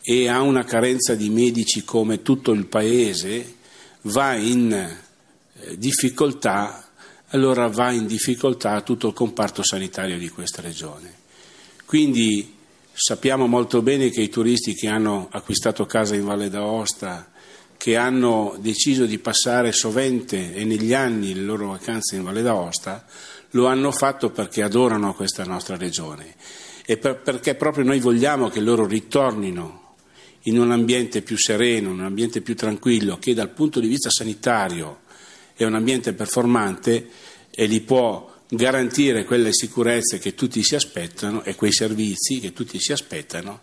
e 0.02 0.28
ha 0.28 0.40
una 0.40 0.64
carenza 0.64 1.14
di 1.14 1.30
medici 1.30 1.85
come 1.85 2.23
tutto 2.23 2.52
il 2.52 2.66
Paese, 2.66 3.54
va 4.02 4.35
in 4.35 4.73
eh, 4.73 5.78
difficoltà, 5.78 6.90
allora 7.28 7.68
va 7.68 7.92
in 7.92 8.06
difficoltà 8.06 8.80
tutto 8.82 9.09
il 9.09 9.14
comparto 9.14 9.62
sanitario 9.62 10.18
di 10.18 10.28
questa 10.28 10.61
regione. 10.61 11.21
Quindi 11.87 12.56
sappiamo 12.92 13.47
molto 13.47 13.80
bene 13.80 14.11
che 14.11 14.21
i 14.21 14.28
turisti 14.28 14.75
che 14.75 14.88
hanno 14.88 15.28
acquistato 15.30 15.87
casa 15.87 16.14
in 16.14 16.25
Valle 16.25 16.50
d'Aosta, 16.50 17.30
che 17.76 17.97
hanno 17.97 18.56
deciso 18.61 19.06
di 19.06 19.18
passare 19.18 19.73
sovente 19.73 20.54
e 20.54 20.64
negli 20.64 20.94
anni 20.94 21.35
le 21.35 21.42
loro 21.42 21.68
vacanze 21.68 22.16
in 22.16 22.23
Valle 22.23 22.42
d'Aosta, 22.42 23.04
lo 23.52 23.66
hanno 23.66 23.90
fatto 23.90 24.30
perché 24.30 24.62
adorano 24.62 25.14
questa 25.14 25.44
nostra 25.44 25.76
regione 25.76 26.35
e 26.85 26.97
per, 26.97 27.21
perché 27.21 27.54
proprio 27.54 27.85
noi 27.85 28.00
vogliamo 28.00 28.49
che 28.49 28.61
loro 28.61 28.87
ritornino 28.87 29.80
in 30.47 30.59
un 30.59 30.73
ambiente 30.73 31.23
più 31.23 31.37
sereno, 31.37 31.90
in 31.90 32.00
un 32.00 32.04
ambiente 32.04 32.40
più 32.40 32.56
tranquillo, 32.56 33.18
che 33.18 33.35
dal 33.35 33.50
punto 33.50 33.78
di 33.78 33.88
vista 33.88 34.11
sanitario 34.11 35.00
è 35.54 35.64
un 35.64 35.75
ambiente 35.75 36.12
performante 36.12 37.09
e 37.50 37.68
gli 37.68 37.82
può 37.82 38.30
garantire 38.49 39.25
quelle 39.25 39.52
sicurezze 39.52 40.18
che 40.18 40.35
tutti 40.35 40.62
si 40.62 40.75
aspettano 40.75 41.42
e 41.44 41.54
quei 41.54 41.73
servizi 41.73 42.40
che 42.40 42.52
tutti 42.52 42.80
si 42.80 42.92
aspettano, 42.92 43.61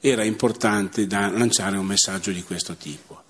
era 0.00 0.24
importante 0.24 1.06
lanciare 1.08 1.76
un 1.76 1.86
messaggio 1.86 2.30
di 2.30 2.42
questo 2.42 2.76
tipo. 2.76 3.22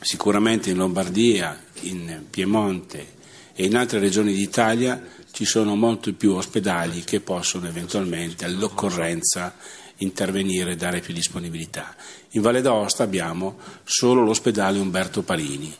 Sicuramente 0.00 0.70
in 0.70 0.76
Lombardia, 0.76 1.62
in 1.82 2.24
Piemonte, 2.28 3.20
e 3.54 3.64
in 3.64 3.76
altre 3.76 3.98
regioni 3.98 4.32
d'Italia 4.32 5.02
ci 5.32 5.44
sono 5.44 5.76
molti 5.76 6.12
più 6.12 6.32
ospedali 6.32 7.04
che 7.04 7.20
possono 7.20 7.66
eventualmente 7.66 8.44
all'occorrenza 8.44 9.54
intervenire 9.96 10.72
e 10.72 10.76
dare 10.76 11.00
più 11.00 11.14
disponibilità. 11.14 11.94
In 12.30 12.42
Valle 12.42 12.60
d'Aosta 12.60 13.02
abbiamo 13.02 13.58
solo 13.84 14.22
l'ospedale 14.22 14.78
Umberto 14.78 15.22
Parini 15.22 15.74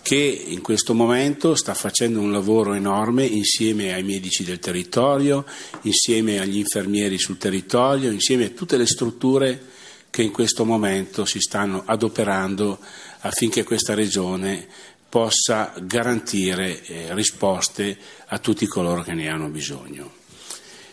che 0.00 0.16
in 0.16 0.62
questo 0.62 0.94
momento 0.94 1.54
sta 1.54 1.74
facendo 1.74 2.20
un 2.20 2.32
lavoro 2.32 2.72
enorme 2.72 3.26
insieme 3.26 3.92
ai 3.92 4.02
medici 4.02 4.42
del 4.42 4.58
territorio, 4.58 5.44
insieme 5.82 6.38
agli 6.38 6.56
infermieri 6.56 7.18
sul 7.18 7.36
territorio, 7.36 8.10
insieme 8.10 8.46
a 8.46 8.50
tutte 8.50 8.78
le 8.78 8.86
strutture 8.86 9.60
che 10.08 10.22
in 10.22 10.30
questo 10.30 10.64
momento 10.64 11.26
si 11.26 11.40
stanno 11.40 11.82
adoperando 11.84 12.78
affinché 13.20 13.64
questa 13.64 13.92
regione 13.92 14.66
possa 15.08 15.72
garantire 15.80 16.82
eh, 16.84 17.14
risposte 17.14 17.96
a 18.26 18.38
tutti 18.38 18.66
coloro 18.66 19.02
che 19.02 19.14
ne 19.14 19.28
hanno 19.28 19.48
bisogno. 19.48 20.12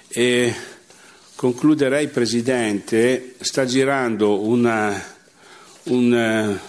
E 0.07 0.53
concluderei, 1.35 2.07
Presidente, 2.07 3.35
sta 3.39 3.65
girando 3.65 4.41
una, 4.41 5.03
un 5.83 6.13
eh, 6.13 6.59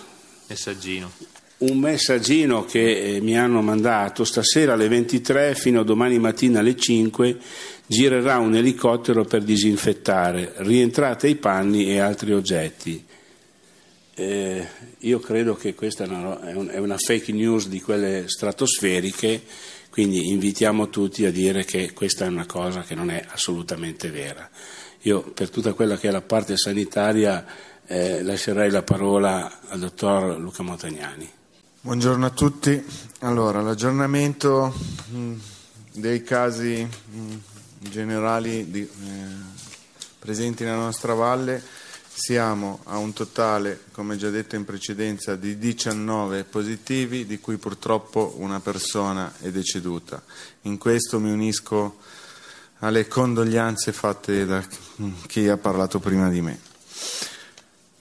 messaggino. 0.48 1.12
un 1.58 1.78
messaggino 1.78 2.64
che 2.64 3.14
eh, 3.16 3.20
mi 3.20 3.38
hanno 3.38 3.62
mandato 3.62 4.24
stasera 4.24 4.72
alle 4.72 4.88
23 4.88 5.54
fino 5.54 5.80
a 5.80 5.84
domani 5.84 6.18
mattina 6.18 6.58
alle 6.58 6.76
5 6.76 7.38
girerà 7.86 8.38
un 8.38 8.56
elicottero 8.56 9.24
per 9.24 9.44
disinfettare, 9.44 10.54
rientrate 10.56 11.28
i 11.28 11.36
panni 11.36 11.86
e 11.92 12.00
altri 12.00 12.32
oggetti. 12.32 13.04
Eh, 14.18 14.66
io 15.00 15.18
credo 15.20 15.56
che 15.56 15.74
questa 15.74 16.04
è 16.04 16.78
una 16.78 16.96
fake 16.96 17.32
news 17.32 17.68
di 17.68 17.82
quelle 17.82 18.24
stratosferiche, 18.28 19.42
quindi 19.90 20.30
invitiamo 20.30 20.88
tutti 20.88 21.26
a 21.26 21.30
dire 21.30 21.66
che 21.66 21.92
questa 21.92 22.24
è 22.24 22.28
una 22.28 22.46
cosa 22.46 22.80
che 22.80 22.94
non 22.94 23.10
è 23.10 23.22
assolutamente 23.28 24.10
vera. 24.10 24.48
Io 25.02 25.20
per 25.20 25.50
tutta 25.50 25.74
quella 25.74 25.98
che 25.98 26.08
è 26.08 26.10
la 26.10 26.22
parte 26.22 26.56
sanitaria 26.56 27.44
eh, 27.86 28.22
lascerei 28.22 28.70
la 28.70 28.82
parola 28.82 29.60
al 29.68 29.80
dottor 29.80 30.38
Luca 30.38 30.62
Montagnani. 30.62 31.30
Buongiorno 31.82 32.24
a 32.24 32.30
tutti. 32.30 32.82
Allora, 33.20 33.60
l'aggiornamento 33.60 34.74
mh, 35.10 35.32
dei 35.92 36.22
casi 36.22 36.88
mh, 36.88 37.34
generali 37.90 38.70
di, 38.70 38.80
eh, 38.80 38.88
presenti 40.18 40.64
nella 40.64 40.76
nostra 40.76 41.12
valle 41.12 41.84
siamo 42.18 42.80
a 42.84 42.96
un 42.96 43.12
totale, 43.12 43.82
come 43.92 44.16
già 44.16 44.30
detto 44.30 44.56
in 44.56 44.64
precedenza, 44.64 45.36
di 45.36 45.58
19 45.58 46.44
positivi, 46.44 47.26
di 47.26 47.38
cui 47.38 47.58
purtroppo 47.58 48.36
una 48.38 48.58
persona 48.58 49.34
è 49.38 49.50
deceduta. 49.50 50.22
In 50.62 50.78
questo 50.78 51.20
mi 51.20 51.30
unisco 51.30 51.98
alle 52.78 53.06
condoglianze 53.06 53.92
fatte 53.92 54.46
da 54.46 54.64
chi 55.26 55.46
ha 55.46 55.58
parlato 55.58 55.98
prima 56.00 56.30
di 56.30 56.40
me. 56.40 56.58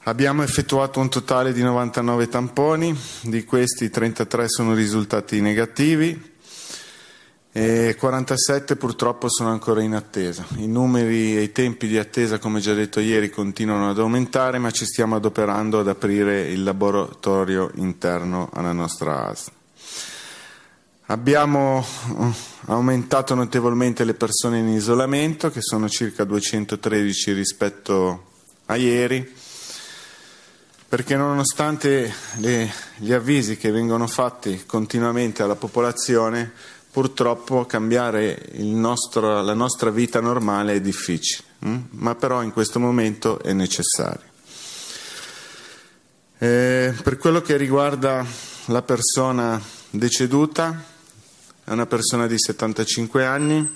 Abbiamo 0.03 0.43
effettuato 0.43 1.01
un 1.01 1.09
totale 1.09 1.51
di 1.51 1.61
99 1.61 2.29
tamponi, 2.29 2.97
di 3.23 3.43
questi 3.43 3.89
33 3.89 4.47
sono 4.47 4.73
risultati 4.73 5.41
negativi 5.41 6.34
e 7.57 7.95
47 7.97 8.75
purtroppo 8.75 9.29
sono 9.29 9.49
ancora 9.49 9.81
in 9.81 9.93
attesa. 9.93 10.45
I 10.57 10.67
numeri 10.67 11.37
e 11.37 11.43
i 11.43 11.53
tempi 11.53 11.87
di 11.87 11.97
attesa, 11.97 12.37
come 12.37 12.59
già 12.59 12.73
detto 12.73 12.99
ieri, 12.99 13.29
continuano 13.29 13.89
ad 13.89 13.97
aumentare, 13.97 14.57
ma 14.57 14.71
ci 14.71 14.83
stiamo 14.83 15.15
adoperando 15.15 15.79
ad 15.79 15.87
aprire 15.87 16.49
il 16.49 16.63
laboratorio 16.63 17.71
interno 17.75 18.49
alla 18.51 18.73
nostra 18.73 19.29
ASL. 19.29 19.51
Abbiamo 21.05 21.81
eh, 22.19 22.33
aumentato 22.65 23.35
notevolmente 23.35 24.03
le 24.03 24.15
persone 24.15 24.59
in 24.59 24.67
isolamento, 24.67 25.49
che 25.49 25.61
sono 25.61 25.87
circa 25.87 26.25
213 26.25 27.31
rispetto 27.31 28.31
a 28.65 28.75
ieri, 28.75 29.33
perché 30.89 31.15
nonostante 31.15 32.13
le, 32.39 32.69
gli 32.97 33.13
avvisi 33.13 33.55
che 33.55 33.71
vengono 33.71 34.07
fatti 34.07 34.63
continuamente 34.65 35.41
alla 35.41 35.55
popolazione, 35.55 36.51
purtroppo 36.95 37.65
cambiare 37.65 38.51
nostro, 38.53 39.41
la 39.41 39.53
nostra 39.53 39.89
vita 39.89 40.21
normale 40.21 40.75
è 40.75 40.79
difficile, 40.79 41.43
hm? 41.59 41.77
ma 41.89 42.15
però 42.15 42.41
in 42.41 42.53
questo 42.53 42.79
momento 42.79 43.43
è 43.43 43.51
necessario. 43.51 44.23
Eh, 46.37 46.93
per 47.03 47.17
quello 47.17 47.41
che 47.41 47.57
riguarda 47.57 48.25
la 48.67 48.81
persona 48.81 49.61
deceduta, 49.89 50.85
è 51.65 51.71
una 51.71 51.85
persona 51.85 52.27
di 52.27 52.39
75 52.39 53.25
anni 53.25 53.75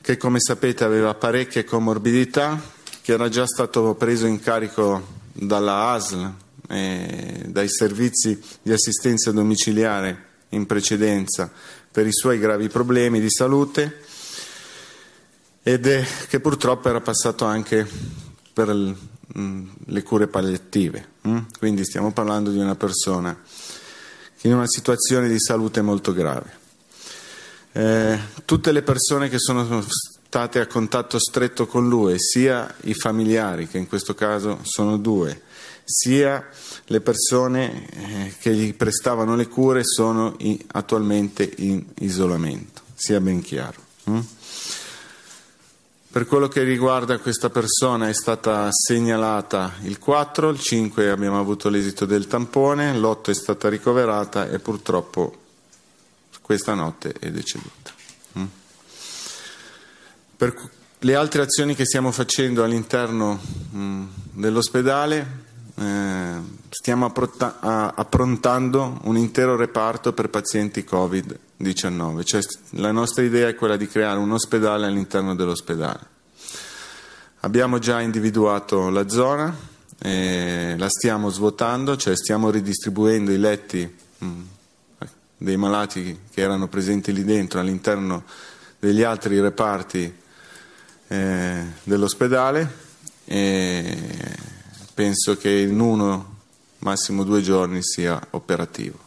che 0.00 0.16
come 0.16 0.40
sapete 0.40 0.84
aveva 0.84 1.12
parecchie 1.12 1.64
comorbidità, 1.64 2.58
che 3.02 3.12
era 3.12 3.28
già 3.28 3.46
stato 3.46 3.92
preso 3.96 4.24
in 4.24 4.40
carico 4.40 5.06
dalla 5.34 5.90
ASL 5.90 6.32
e 6.70 7.42
dai 7.48 7.68
servizi 7.68 8.40
di 8.62 8.72
assistenza 8.72 9.30
domiciliare 9.30 10.27
in 10.50 10.66
precedenza 10.66 11.50
per 11.90 12.06
i 12.06 12.12
suoi 12.12 12.38
gravi 12.38 12.68
problemi 12.68 13.20
di 13.20 13.30
salute 13.30 14.04
ed 15.62 15.86
è 15.86 16.06
che 16.28 16.40
purtroppo 16.40 16.88
era 16.88 17.00
passato 17.00 17.44
anche 17.44 17.86
per 18.52 18.74
mm, 18.74 19.68
le 19.86 20.02
cure 20.02 20.26
palliative. 20.26 21.08
Mm? 21.26 21.38
Quindi 21.58 21.84
stiamo 21.84 22.12
parlando 22.12 22.50
di 22.50 22.58
una 22.58 22.74
persona 22.74 23.36
in 24.42 24.54
una 24.54 24.66
situazione 24.66 25.28
di 25.28 25.38
salute 25.40 25.82
molto 25.82 26.12
grave. 26.12 26.56
Eh, 27.72 28.18
tutte 28.44 28.72
le 28.72 28.82
persone 28.82 29.28
che 29.28 29.38
sono 29.38 29.84
state 30.28 30.60
a 30.60 30.66
contatto 30.66 31.18
stretto 31.18 31.66
con 31.66 31.88
lui, 31.88 32.18
sia 32.18 32.74
i 32.82 32.94
familiari, 32.94 33.66
che 33.66 33.78
in 33.78 33.88
questo 33.88 34.14
caso 34.14 34.60
sono 34.62 34.96
due, 34.96 35.42
sia 35.90 36.46
le 36.84 37.00
persone 37.00 37.88
eh, 37.88 38.34
che 38.38 38.52
gli 38.52 38.74
prestavano 38.74 39.34
le 39.36 39.48
cure 39.48 39.84
sono 39.84 40.36
attualmente 40.72 41.50
in 41.56 41.82
isolamento, 42.00 42.82
sia 42.94 43.20
ben 43.20 43.40
chiaro. 43.40 43.80
Mm? 44.10 44.20
Per 46.10 46.26
quello 46.26 46.48
che 46.48 46.62
riguarda 46.62 47.18
questa 47.18 47.48
persona 47.48 48.08
è 48.08 48.12
stata 48.12 48.68
segnalata 48.70 49.76
il 49.82 49.98
4, 49.98 50.50
il 50.50 50.60
5 50.60 51.08
abbiamo 51.08 51.40
avuto 51.40 51.70
l'esito 51.70 52.04
del 52.04 52.26
tampone, 52.26 52.92
l'8 52.92 53.30
è 53.30 53.34
stata 53.34 53.70
ricoverata 53.70 54.50
e 54.50 54.58
purtroppo 54.58 55.36
questa 56.42 56.74
notte 56.74 57.14
è 57.18 57.30
deceduta. 57.30 57.92
Mm? 58.38 58.44
Per 60.36 60.70
le 61.00 61.14
altre 61.14 61.42
azioni 61.42 61.74
che 61.74 61.86
stiamo 61.86 62.12
facendo 62.12 62.62
all'interno 62.62 63.40
mm, 63.74 64.06
dell'ospedale 64.32 65.46
eh, 65.78 66.40
stiamo 66.70 67.12
approntando 67.12 68.98
un 69.04 69.16
intero 69.16 69.54
reparto 69.54 70.12
per 70.12 70.28
pazienti 70.28 70.84
Covid-19, 70.88 72.24
cioè 72.24 72.42
la 72.70 72.90
nostra 72.90 73.22
idea 73.22 73.48
è 73.48 73.54
quella 73.54 73.76
di 73.76 73.86
creare 73.86 74.18
un 74.18 74.32
ospedale 74.32 74.86
all'interno 74.86 75.36
dell'ospedale. 75.36 76.16
Abbiamo 77.40 77.78
già 77.78 78.00
individuato 78.00 78.88
la 78.88 79.08
zona, 79.08 79.54
eh, 80.00 80.74
la 80.76 80.88
stiamo 80.88 81.30
svuotando, 81.30 81.96
cioè 81.96 82.16
stiamo 82.16 82.50
ridistribuendo 82.50 83.30
i 83.30 83.38
letti 83.38 83.96
mh, 84.18 84.26
mm, 84.26 84.42
dei 85.36 85.56
malati 85.56 86.18
che 86.32 86.40
erano 86.40 86.66
presenti 86.66 87.12
lì 87.12 87.22
dentro 87.22 87.60
all'interno 87.60 88.24
degli 88.80 89.04
altri 89.04 89.38
reparti 89.38 90.12
eh, 91.06 91.64
dell'ospedale. 91.84 92.86
E 93.24 94.37
penso 94.98 95.36
che 95.36 95.48
in 95.60 95.78
uno, 95.78 96.38
massimo 96.78 97.22
due 97.22 97.40
giorni 97.40 97.84
sia 97.84 98.20
operativo. 98.30 98.98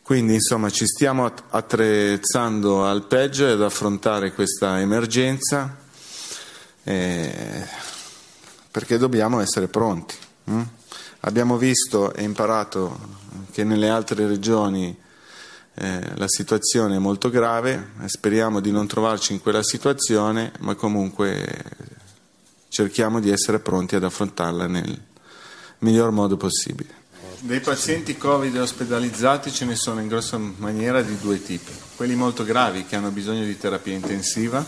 Quindi 0.00 0.32
insomma 0.32 0.70
ci 0.70 0.86
stiamo 0.86 1.30
attrezzando 1.50 2.86
al 2.86 3.06
peggio 3.06 3.46
ad 3.46 3.60
affrontare 3.60 4.32
questa 4.32 4.80
emergenza 4.80 5.76
eh, 6.82 7.66
perché 8.70 8.96
dobbiamo 8.96 9.40
essere 9.40 9.68
pronti. 9.68 10.14
Hm? 10.44 10.62
Abbiamo 11.20 11.58
visto 11.58 12.14
e 12.14 12.22
imparato 12.22 12.98
che 13.52 13.64
nelle 13.64 13.90
altre 13.90 14.26
regioni 14.26 14.96
eh, 15.74 16.00
la 16.14 16.28
situazione 16.28 16.96
è 16.96 17.00
molto 17.00 17.28
grave, 17.28 17.90
speriamo 18.06 18.60
di 18.60 18.70
non 18.70 18.86
trovarci 18.86 19.34
in 19.34 19.42
quella 19.42 19.62
situazione, 19.62 20.52
ma 20.60 20.74
comunque 20.74 21.95
cerchiamo 22.68 23.20
di 23.20 23.30
essere 23.30 23.58
pronti 23.58 23.96
ad 23.96 24.04
affrontarla 24.04 24.66
nel 24.66 25.00
miglior 25.78 26.10
modo 26.10 26.36
possibile. 26.36 27.04
Dei 27.40 27.60
pazienti 27.60 28.16
Covid 28.16 28.56
ospedalizzati 28.56 29.52
ce 29.52 29.66
ne 29.66 29.76
sono 29.76 30.00
in 30.00 30.08
grossa 30.08 30.38
maniera 30.38 31.02
di 31.02 31.18
due 31.18 31.42
tipi. 31.42 31.72
Quelli 31.94 32.14
molto 32.14 32.44
gravi 32.44 32.86
che 32.86 32.96
hanno 32.96 33.10
bisogno 33.10 33.44
di 33.44 33.58
terapia 33.58 33.94
intensiva, 33.94 34.64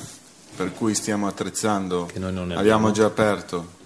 per 0.57 0.73
cui 0.75 0.95
stiamo 0.95 1.27
attrezzando, 1.27 2.11
abbiamo. 2.15 2.59
abbiamo 2.59 2.91
già 2.91 3.07
aperto 3.07 3.77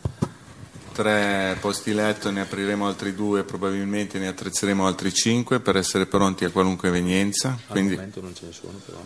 tre 0.92 1.56
posti 1.60 1.92
letto, 1.92 2.30
ne 2.30 2.42
apriremo 2.42 2.86
altri 2.86 3.14
due, 3.14 3.44
probabilmente 3.44 4.18
ne 4.18 4.28
attrezzeremo 4.28 4.86
altri 4.86 5.12
cinque 5.12 5.60
per 5.60 5.76
essere 5.76 6.06
pronti 6.06 6.44
a 6.44 6.50
qualunque 6.50 6.88
evenienza. 6.88 7.48
Al 7.48 7.58
Quindi, 7.68 7.94
momento 7.94 8.20
non 8.20 8.34
ce 8.34 8.46
ne 8.46 8.52
sono 8.52 8.80
però. 8.84 9.00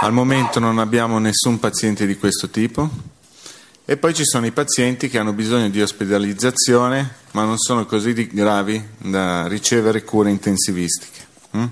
Al 0.00 0.12
momento 0.12 0.58
non 0.58 0.78
abbiamo 0.78 1.18
nessun 1.18 1.58
paziente 1.58 2.06
di 2.06 2.16
questo 2.16 2.48
tipo. 2.48 2.88
E 3.84 3.96
poi 3.96 4.14
ci 4.14 4.24
sono 4.24 4.46
i 4.46 4.52
pazienti 4.52 5.08
che 5.08 5.18
hanno 5.18 5.32
bisogno 5.32 5.68
di 5.68 5.82
ospedalizzazione, 5.82 7.16
ma 7.32 7.44
non 7.44 7.58
sono 7.58 7.86
così 7.86 8.12
gravi 8.28 8.82
da 8.98 9.46
ricevere 9.48 10.04
cure 10.04 10.30
intensivistiche. 10.30 11.26
Mm? 11.56 11.64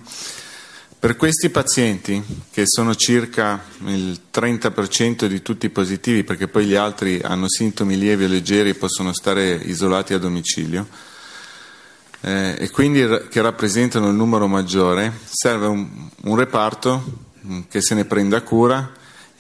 Per 0.99 1.15
questi 1.15 1.49
pazienti, 1.49 2.21
che 2.51 2.65
sono 2.67 2.97
circa 2.97 3.63
il 3.85 4.21
30% 4.33 5.27
di 5.27 5.43
tutti 5.43 5.67
i 5.67 5.71
positivi, 5.71 6.25
perché 6.25 6.49
poi 6.49 6.67
gli 6.67 6.75
altri 6.75 7.21
hanno 7.23 7.49
sintomi 7.49 7.97
lievi 7.97 8.25
o 8.25 8.29
leggeri 8.29 8.71
e 8.71 8.75
possono 8.75 9.13
stare 9.13 9.55
isolati 9.55 10.13
a 10.13 10.19
domicilio, 10.19 10.89
eh, 12.23 12.57
e 12.59 12.71
quindi 12.71 13.07
che 13.31 13.41
rappresentano 13.41 14.09
il 14.09 14.17
numero 14.17 14.49
maggiore, 14.49 15.13
serve 15.25 15.67
un, 15.67 16.09
un 16.25 16.37
reparto 16.37 17.27
che 17.69 17.81
se 17.81 17.95
ne 17.95 18.05
prenda 18.05 18.43
cura 18.43 18.91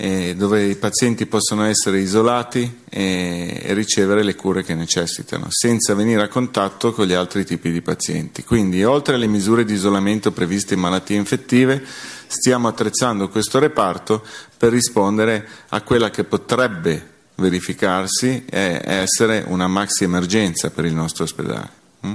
eh, 0.00 0.37
dove 0.37 0.64
i 0.64 0.76
pazienti 0.76 1.26
possono 1.26 1.64
essere 1.64 1.98
isolati 1.98 2.82
e, 2.88 3.61
e, 3.64 3.74
ricevere 3.74 4.22
le 4.22 4.37
cure 4.37 4.62
che 4.62 4.76
necessitano, 4.76 5.46
senza 5.50 5.92
venire 5.94 6.22
a 6.22 6.28
contatto 6.28 6.92
con 6.92 7.04
gli 7.04 7.14
altri 7.14 7.44
tipi 7.44 7.72
di 7.72 7.82
pazienti. 7.82 8.44
Quindi, 8.44 8.84
oltre 8.84 9.16
alle 9.16 9.26
misure 9.26 9.64
di 9.64 9.72
isolamento 9.72 10.30
previste 10.30 10.74
in 10.74 10.80
malattie 10.80 11.16
infettive, 11.16 11.84
stiamo 12.28 12.68
attrezzando 12.68 13.28
questo 13.28 13.58
reparto 13.58 14.24
per 14.56 14.70
rispondere 14.70 15.46
a 15.70 15.82
quella 15.82 16.11
che 16.11 16.22
potrebbe 16.22 17.16
verificarsi 17.34 18.44
e 18.48 18.80
essere 18.84 19.44
una 19.48 19.66
maxi 19.66 20.04
emergenza 20.04 20.70
per 20.70 20.84
il 20.84 20.94
nostro 20.94 21.24
ospedale. 21.24 21.70
Mm? 22.06 22.12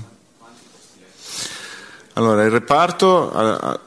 Allora, 2.15 2.43
il 2.43 2.52
reparto 2.52 3.32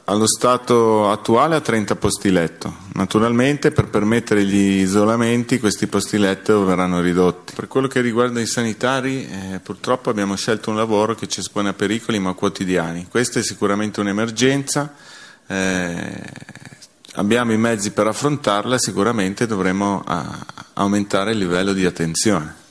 allo 0.04 0.26
stato 0.26 1.08
attuale 1.08 1.54
ha 1.54 1.60
30 1.60 1.94
posti 1.94 2.32
letto. 2.32 2.74
Naturalmente 2.94 3.70
per 3.70 3.86
permettere 3.86 4.44
gli 4.44 4.80
isolamenti 4.80 5.60
questi 5.60 5.86
posti 5.86 6.18
letto 6.18 6.64
verranno 6.64 7.00
ridotti. 7.00 7.52
Per 7.54 7.68
quello 7.68 7.86
che 7.86 8.00
riguarda 8.00 8.40
i 8.40 8.46
sanitari, 8.46 9.28
eh, 9.28 9.60
purtroppo 9.60 10.10
abbiamo 10.10 10.34
scelto 10.34 10.70
un 10.70 10.76
lavoro 10.76 11.14
che 11.14 11.28
ci 11.28 11.38
espone 11.38 11.68
a 11.68 11.72
pericoli 11.72 12.18
ma 12.18 12.32
quotidiani. 12.32 13.06
Questa 13.08 13.38
è 13.38 13.44
sicuramente 13.44 14.00
un'emergenza, 14.00 14.92
eh, 15.46 16.22
abbiamo 17.12 17.52
i 17.52 17.58
mezzi 17.58 17.92
per 17.92 18.08
affrontarla, 18.08 18.76
sicuramente 18.76 19.46
dovremo 19.46 20.02
a, 20.04 20.44
aumentare 20.74 21.30
il 21.30 21.38
livello 21.38 21.72
di 21.72 21.86
attenzione. 21.86 22.64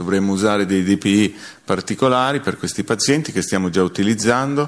Dovremmo 0.00 0.32
usare 0.32 0.64
dei 0.64 0.82
DPI 0.82 1.36
particolari 1.62 2.40
per 2.40 2.56
questi 2.56 2.84
pazienti 2.84 3.32
che 3.32 3.42
stiamo 3.42 3.68
già 3.68 3.82
utilizzando, 3.82 4.66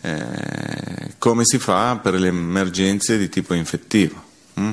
eh, 0.00 1.14
come 1.18 1.44
si 1.44 1.58
fa 1.58 1.98
per 2.00 2.14
le 2.14 2.28
emergenze 2.28 3.18
di 3.18 3.28
tipo 3.28 3.54
infettivo. 3.54 4.22
Mm? 4.60 4.70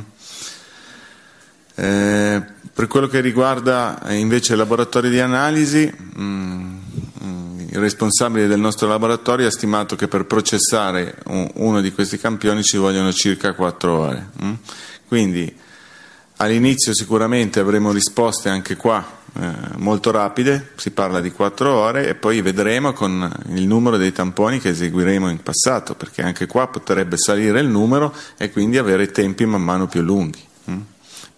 Eh, 1.74 2.44
per 2.72 2.86
quello 2.86 3.08
che 3.08 3.22
riguarda 3.22 4.04
invece 4.10 4.54
i 4.54 4.58
laboratori 4.58 5.10
di 5.10 5.20
analisi, 5.20 5.92
mm, 6.20 6.78
il 7.72 7.80
responsabile 7.80 8.46
del 8.46 8.60
nostro 8.60 8.88
laboratorio 8.88 9.48
ha 9.48 9.52
stimato 9.52 9.96
che 9.96 10.08
per 10.08 10.26
processare 10.26 11.16
uno 11.56 11.82
di 11.82 11.92
questi 11.92 12.20
campioni 12.20 12.62
ci 12.62 12.78
vogliono 12.78 13.12
circa 13.12 13.54
4 13.54 13.98
ore. 13.98 14.30
Mm? 14.44 14.54
Quindi 15.08 15.56
all'inizio 16.38 16.94
sicuramente 16.94 17.60
avremo 17.60 17.92
risposte 17.92 18.50
anche 18.50 18.76
qua 18.76 19.04
molto 19.78 20.12
rapide, 20.12 20.72
si 20.76 20.92
parla 20.92 21.22
di 21.22 21.32
4 21.32 21.72
ore 21.72 22.08
e 22.08 22.16
poi 22.16 22.42
vedremo 22.42 22.94
con 22.94 23.32
il 23.50 23.68
numero 23.68 23.98
dei 23.98 24.12
tamponi 24.12 24.60
che 24.60 24.70
eseguiremo 24.70 25.30
in 25.30 25.44
passato, 25.44 25.96
perché 25.96 26.22
anche 26.22 26.48
qua 26.48 26.68
potrebbe 26.68 27.18
salire 27.18 27.60
il 27.60 27.68
numero 27.68 28.14
e 28.38 28.52
quindi 28.52 28.78
avere 28.78 29.12
tempi 29.12 29.46
man 29.46 29.62
mano 29.62 29.88
più 29.88 30.02
lunghi. 30.02 30.44
Mm? 30.72 30.80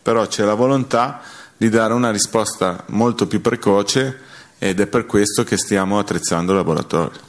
Però 0.02 0.26
c'è 0.28 0.44
la 0.44 0.54
volontà 0.54 1.22
di 1.58 1.70
dare 1.70 1.94
una 1.94 2.12
risposta 2.12 2.84
molto 2.88 3.28
più 3.28 3.42
precoce 3.42 4.20
ed 4.58 4.80
è 4.80 4.88
per 4.88 5.06
questo 5.06 5.44
che 5.44 5.58
stiamo 5.58 6.00
attrezzando 6.00 6.52
il 6.52 6.58
laboratorio. 6.58 7.28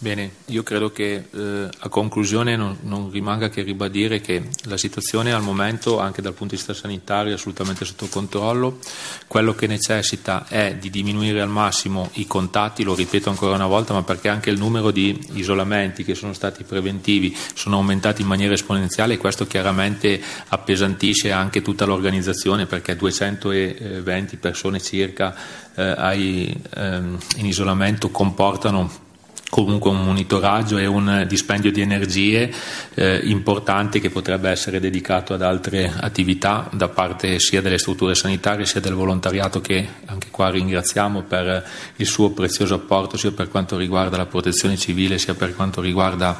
Bene, 0.00 0.30
io 0.46 0.62
credo 0.62 0.92
che 0.92 1.24
eh, 1.28 1.68
a 1.76 1.88
conclusione 1.88 2.54
non, 2.54 2.78
non, 2.82 3.10
rimanga 3.10 3.48
che 3.48 3.62
ribadire 3.62 4.20
che 4.20 4.48
la 4.66 4.76
situazione 4.76 5.32
al 5.32 5.42
momento, 5.42 5.98
anche 5.98 6.22
dal 6.22 6.34
punto 6.34 6.54
di 6.54 6.60
vista 6.60 6.72
sanitario, 6.72 7.32
è 7.32 7.34
assolutamente 7.34 7.84
sotto 7.84 8.06
controllo. 8.06 8.78
Quello 9.26 9.56
che 9.56 9.66
necessita 9.66 10.46
è 10.46 10.76
di 10.76 10.90
diminuire 10.90 11.40
al 11.40 11.48
massimo 11.48 12.10
i 12.12 12.28
contatti, 12.28 12.84
lo 12.84 12.94
ripeto 12.94 13.28
ancora 13.28 13.56
una 13.56 13.66
volta, 13.66 13.92
ma 13.92 14.04
perché 14.04 14.28
anche 14.28 14.50
il 14.50 14.58
numero 14.58 14.92
di 14.92 15.18
isolamenti 15.32 16.04
che 16.04 16.14
sono 16.14 16.32
stati 16.32 16.62
preventivi 16.62 17.36
sono 17.54 17.78
aumentati 17.78 18.22
in 18.22 18.28
maniera 18.28 18.54
esponenziale 18.54 19.14
e 19.14 19.18
questo 19.18 19.48
chiaramente 19.48 20.22
appesantisce 20.46 21.32
anche 21.32 21.60
tutta 21.60 21.86
l'organizzazione 21.86 22.66
perché 22.66 22.94
220 22.94 24.36
persone 24.36 24.80
circa 24.80 25.34
eh, 25.74 26.54
ehm, 26.76 27.18
in 27.38 27.46
isolamento 27.46 28.10
comportano 28.10 29.06
comunque 29.50 29.90
un 29.90 30.04
monitoraggio 30.04 30.76
e 30.76 30.86
un 30.86 31.24
dispendio 31.26 31.72
di 31.72 31.80
energie 31.80 32.52
eh, 32.94 33.20
importante 33.24 33.98
che 33.98 34.10
potrebbe 34.10 34.50
essere 34.50 34.78
dedicato 34.78 35.32
ad 35.32 35.42
altre 35.42 35.90
attività 35.98 36.68
da 36.72 36.88
parte 36.88 37.38
sia 37.38 37.62
delle 37.62 37.78
strutture 37.78 38.14
sanitarie 38.14 38.66
sia 38.66 38.80
del 38.80 38.92
volontariato 38.92 39.60
che 39.60 39.86
anche 40.04 40.28
qua 40.30 40.50
ringraziamo 40.50 41.22
per 41.22 41.66
il 41.96 42.06
suo 42.06 42.30
prezioso 42.30 42.74
apporto 42.74 43.16
sia 43.16 43.30
per 43.30 43.48
quanto 43.48 43.78
riguarda 43.78 44.18
la 44.18 44.26
protezione 44.26 44.76
civile 44.76 45.18
sia 45.18 45.34
per 45.34 45.56
quanto 45.56 45.80
riguarda 45.80 46.38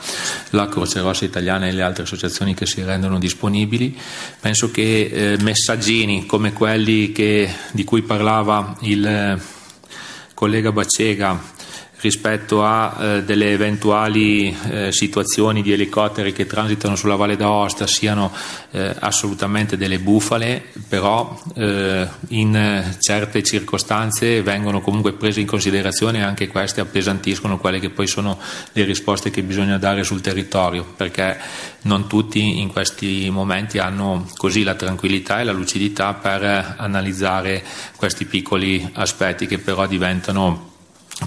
la 0.51 0.69
Croce 0.69 1.01
Rossa 1.01 1.25
Italiana 1.25 1.67
e 1.67 1.73
le 1.73 1.83
altre 1.83 2.03
associazioni 2.03 2.55
che 2.55 2.67
si 2.67 2.83
rendono 2.83 3.19
disponibili. 3.19 3.97
Penso 4.41 4.71
che 4.71 5.11
eh, 5.13 5.39
messaggini 5.41 6.27
come 6.27 6.53
quelli 6.53 7.13
che, 7.13 7.51
di 7.73 7.85
cui 7.85 8.03
parlava 8.03 8.77
il 8.81 9.07
eh, 9.07 9.41
collega 10.35 10.73
Baccega 10.73 11.57
rispetto 12.01 12.65
a 12.65 12.97
eh, 12.99 13.23
delle 13.25 13.51
eventuali 13.53 14.57
eh, 14.71 14.93
situazioni 14.93 15.63
di 15.63 15.73
elicotteri 15.73 16.33
che 16.33 16.47
transitano 16.47 16.97
sulla 16.97 17.17
Valle 17.17 17.37
d'Aosta 17.37 17.87
siano 17.87 18.33
eh, 18.71 18.95
assolutamente 18.99 19.77
delle 19.77 19.99
bufale, 19.99 20.63
però 20.89 21.41
eh, 21.55 22.07
in 22.29 22.97
certe 23.01 23.43
circostanze 23.43 24.43
vengono 24.43 24.81
comunque 24.81 25.13
prese 25.13 25.41
in 25.41 25.47
considerazione 25.47 26.19
e 26.19 26.23
anche 26.23 26.49
queste 26.49 26.81
appesantiscono 26.81 27.59
quelle 27.59 27.81
che 27.81 27.91
poi 27.91 28.07
sono 28.07 28.39
le 28.73 28.85
risposte 28.85 29.31
che 29.31 29.43
bisogna 29.43 29.79
dare 29.79 30.05
sul 30.05 30.21
territorio, 30.21 30.85
perché 30.97 31.37
non 31.83 32.07
tutti 32.07 32.61
in 32.61 32.69
questi 32.69 33.29
momenti 33.31 33.79
hanno 33.79 34.27
così 34.37 34.63
la 34.63 34.75
tranquillità 34.75 35.41
e 35.41 35.45
la 35.45 35.53
lucidità 35.53 36.15
per 36.15 36.75
analizzare 36.79 37.63
questi 37.97 38.25
piccoli 38.25 38.89
aspetti 38.95 39.47
che 39.47 39.59
però 39.59 39.87
diventano 39.87 40.77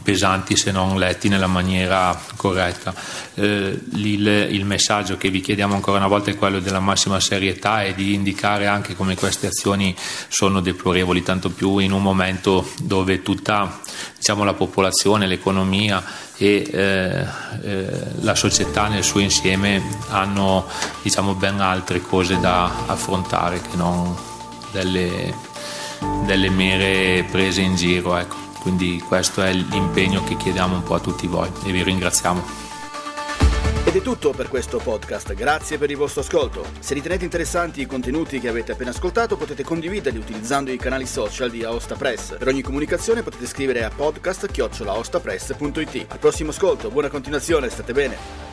pesanti 0.04 0.56
se 0.56 0.72
non 0.72 0.98
letti 0.98 1.28
nella 1.28 1.48
maniera 1.48 2.20
corretta. 2.36 2.94
Eh, 3.36 3.80
il, 3.94 4.28
il, 4.52 4.66
messaggio 4.66 5.18
che 5.18 5.30
vi 5.30 5.42
chiediamo 5.42 5.74
ancora 5.74 5.98
una 5.98 6.08
volta 6.08 6.32
è 6.32 6.36
quello 6.36 6.60
della 6.60 6.80
massima 6.80 7.20
serietà 7.20 7.84
e 7.84 7.94
di 7.94 8.14
indicare 8.14 8.68
anche 8.68 8.96
come 8.96 9.16
queste 9.16 9.48
azioni 9.48 9.96
sono 10.28 10.62
deplorevoli, 10.62 11.24
tanto 11.24 11.50
più 11.50 11.78
in 11.80 11.92
un 11.92 12.02
momento 12.02 12.70
dove 12.82 13.22
tutta 13.22 13.80
diciamo, 14.18 14.44
la 14.44 14.54
popolazione, 14.54 15.28
l'economia 15.28 16.04
e 16.38 16.68
eh, 16.72 17.26
eh, 17.64 17.90
la 18.22 18.36
società 18.36 18.88
nel 18.88 19.04
suo 19.04 19.20
insieme 19.20 19.82
hanno 20.10 20.68
diciamo, 21.02 21.36
ben 21.36 21.60
altre 21.60 22.02
cose 22.02 22.40
da 22.40 22.86
affrontare 22.88 23.62
che 23.62 23.76
non 23.76 24.16
delle, 24.72 25.34
delle 26.26 26.50
mere 26.50 27.26
prese 27.30 27.62
in 27.62 27.76
giro. 27.76 28.18
Ecco. 28.18 28.41
Quindi 28.62 29.04
questo 29.06 29.42
è 29.42 29.52
l'impegno 29.52 30.24
che 30.24 30.38
chiediamo 30.38 30.76
un 30.76 30.84
po' 30.84 30.94
a 30.94 31.00
tutti 31.00 31.26
voi 31.26 31.50
e 31.66 31.72
vi 31.72 31.82
ringraziamo. 31.82 32.70
Ed 33.84 33.96
è 33.96 34.02
tutto 34.02 34.32
per 34.32 34.48
questo 34.48 34.78
podcast, 34.78 35.34
grazie 35.34 35.80
per 35.80 35.90
il 35.90 35.98
vostro 35.98 36.22
ascolto. 36.22 36.64
Se 36.80 36.94
ritenete 36.94 37.24
interessanti 37.24 37.82
i 37.82 37.88
contenuti 37.88 38.40
che 38.40 38.48
avete 38.48 38.74
appena 38.74 38.92
ascoltato 38.92 39.36
potete 39.36 39.64
condividerli 39.64 40.20
utilizzando 40.20 40.70
i 40.72 40.78
canali 40.78 41.08
social 41.08 41.50
di 41.50 41.64
Aosta 41.64 41.96
Press. 41.96 42.38
Per 42.38 42.48
ogni 42.48 42.62
comunicazione 42.62 43.24
potete 43.24 43.48
scrivere 43.48 43.84
a 43.84 43.90
podcast-aostapress.it. 43.90 46.06
Al 46.08 46.20
prossimo 46.20 46.52
ascolto, 46.52 46.92
buona 46.92 47.10
continuazione, 47.10 47.68
state 47.70 47.94
bene. 47.94 48.51